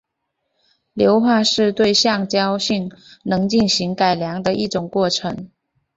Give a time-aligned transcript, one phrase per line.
[0.93, 2.91] 硫化是对橡胶性
[3.23, 5.51] 能进行改良的一种过程。